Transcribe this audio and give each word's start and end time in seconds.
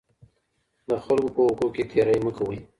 د 0.89 0.91
خلګو 1.03 1.29
په 1.35 1.41
حقوقو 1.45 1.67
کي 1.75 1.83
تېری 1.91 2.17
مه 2.25 2.31
کوئ. 2.37 2.57